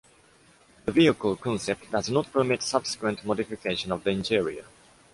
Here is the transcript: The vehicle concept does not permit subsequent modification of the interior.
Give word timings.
The 0.85 0.91
vehicle 0.91 1.35
concept 1.35 1.91
does 1.91 2.09
not 2.09 2.33
permit 2.33 2.63
subsequent 2.63 3.23
modification 3.23 3.91
of 3.91 4.03
the 4.03 4.09
interior. 4.09 4.65